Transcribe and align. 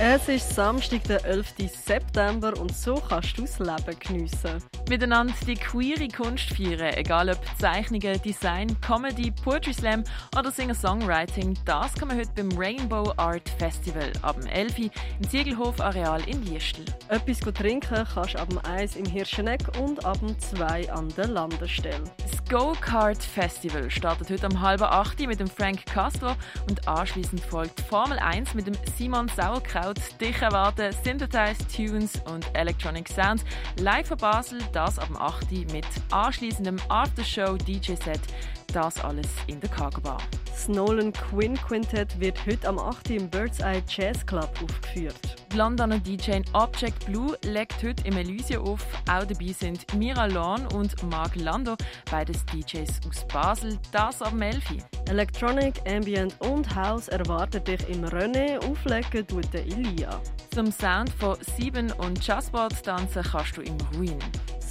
Es 0.00 0.28
ist 0.28 0.54
Samstag, 0.54 1.02
der 1.08 1.24
11. 1.24 1.54
September 1.84 2.56
und 2.60 2.72
so 2.72 2.94
kannst 3.08 3.36
du 3.36 3.42
das 3.42 3.58
Leben 3.58 3.98
geniessen. 3.98 4.62
Miteinander 4.88 5.34
die 5.44 5.56
queere 5.56 6.06
Kunst 6.06 6.50
feiern, 6.50 6.94
egal 6.94 7.28
ob 7.28 7.38
Zeichnungen, 7.58 8.22
Design, 8.22 8.80
Comedy, 8.80 9.32
Poetry 9.32 9.74
Slam 9.74 10.04
oder 10.38 10.52
Singer-Songwriting, 10.52 11.58
das 11.64 11.94
kann 11.94 12.08
man 12.08 12.16
heute 12.16 12.30
beim 12.36 12.56
Rainbow 12.56 13.12
Art 13.16 13.48
Festival 13.58 14.12
ab 14.22 14.40
dem 14.40 14.48
11. 14.48 14.78
im 14.78 15.28
Ziegelhof 15.28 15.80
Areal 15.80 16.22
in 16.28 16.44
Liestl. 16.44 16.84
Etwas 17.08 17.40
trinken 17.40 18.06
kannst 18.14 18.34
du 18.34 18.38
ab 18.38 18.50
dem 18.50 18.58
1 18.58 18.94
im 18.94 19.04
Hirscheneck 19.04 19.62
und 19.80 20.04
ab 20.04 20.20
dem 20.20 20.38
2 20.38 20.92
an 20.92 21.08
der 21.16 21.26
Landestelle. 21.26 22.04
Das 22.18 22.44
Go-Kart 22.48 23.22
Festival 23.22 23.90
startet 23.90 24.30
heute 24.30 24.46
um 24.46 24.60
halb 24.60 24.80
8 24.80 25.26
mit 25.26 25.40
dem 25.40 25.48
Frank 25.48 25.84
Castro 25.86 26.34
und 26.68 26.86
anschließend 26.86 27.40
folgt 27.40 27.80
Formel 27.80 28.18
1 28.18 28.54
mit 28.54 28.68
dem 28.68 28.74
Simon 28.96 29.28
Sauerkraut. 29.36 29.87
Dich 30.20 30.42
erwarten 30.42 30.92
Synthesized 31.04 31.74
Tunes 31.74 32.20
und 32.32 32.44
Electronic 32.54 33.08
Sounds 33.08 33.44
live 33.80 34.08
von 34.08 34.18
Basel, 34.18 34.58
das 34.72 34.98
ab 34.98 35.06
dem 35.06 35.16
8 35.16 35.72
mit 35.72 35.86
anschließendem 36.10 36.76
Aftershow-DJ-Set. 36.88 38.20
Das 38.72 39.02
alles 39.02 39.28
in 39.46 39.60
der 39.60 39.70
Cargo 39.70 40.00
Bar. 40.00 40.18
Das 40.58 40.66
Nolan 40.66 41.12
Quinn 41.12 41.54
Quintet 41.54 42.18
wird 42.18 42.44
heute 42.44 42.66
am 42.66 42.80
8. 42.80 43.10
im 43.10 43.30
Bird's 43.30 43.60
Eye 43.60 43.80
Jazz 43.86 44.26
Club 44.26 44.50
aufgeführt. 44.60 45.14
Die 45.52 45.56
Londoner 45.56 46.00
DJ 46.00 46.40
Object 46.52 47.06
Blue 47.06 47.38
legt 47.44 47.80
heute 47.84 48.04
im 48.04 48.16
Elysia 48.16 48.58
auf. 48.58 48.84
Auch 49.08 49.24
dabei 49.24 49.52
sind 49.52 49.86
Mira 49.94 50.26
Lorn 50.26 50.66
und 50.74 51.00
Mark 51.04 51.36
Lando, 51.36 51.76
beides 52.10 52.44
DJs 52.46 52.88
aus 53.08 53.24
Basel. 53.28 53.78
Das 53.92 54.18
dem 54.18 54.42
11. 54.42 54.64
Electronic, 55.08 55.80
Ambient 55.88 56.34
und 56.40 56.74
House 56.74 57.06
erwartet 57.06 57.68
dich 57.68 57.88
im 57.88 58.04
René. 58.06 58.58
Auflegen 58.68 59.24
tut 59.28 59.54
der 59.54 59.64
Elia. 59.64 60.20
Zum 60.52 60.72
Sound 60.72 61.10
von 61.20 61.36
Sieben 61.56 61.92
und 61.92 62.26
Jazzboard 62.26 62.82
tanzen 62.82 63.22
kannst 63.22 63.56
du 63.56 63.62
im 63.62 63.76
Ruin. 63.94 64.18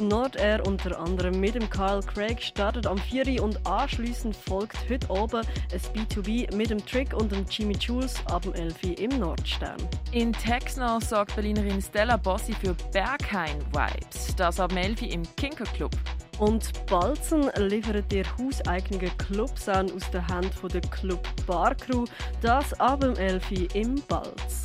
Nordair 0.00 0.66
unter 0.66 0.98
anderem 0.98 1.38
mit 1.38 1.54
dem 1.54 1.68
Carl 1.68 2.02
Craig 2.02 2.40
startet 2.42 2.86
am 2.86 2.98
4. 2.98 3.42
und 3.42 3.66
anschließend 3.66 4.34
folgt 4.34 4.76
heute 4.88 5.08
oben 5.10 5.42
ein 5.72 5.80
B2B 5.94 6.54
mit 6.56 6.70
dem 6.70 6.84
Trick 6.84 7.14
und 7.14 7.30
dem 7.32 7.44
Jimmy 7.48 7.76
Jules 7.78 8.14
ab 8.26 8.42
dem 8.42 8.54
11. 8.54 8.98
im 8.98 9.18
Nordstern. 9.18 9.76
In 10.12 10.32
Texno 10.32 11.00
sorgt 11.00 11.34
Berlinerin 11.34 11.82
Stella 11.82 12.16
Bossi 12.16 12.54
für 12.54 12.74
Berghain-Vibes. 12.92 14.34
Das 14.36 14.58
ab 14.58 14.70
dem 14.70 14.78
11. 14.78 15.02
im 15.02 15.22
Kinker 15.36 15.64
Club. 15.64 15.92
Und 16.38 16.86
Balzen 16.86 17.50
liefert 17.56 18.10
dir 18.10 18.24
hauseigenen 18.38 19.10
Clubsound 19.18 19.92
aus 19.92 20.10
der 20.10 20.26
Hand 20.26 20.54
von 20.54 20.70
der 20.70 20.80
Club 20.80 21.28
Bar 21.46 21.74
Crew. 21.74 22.06
Das 22.40 22.72
ab 22.80 23.00
dem 23.00 23.14
11. 23.14 23.74
im 23.74 23.96
Balz. 24.08 24.64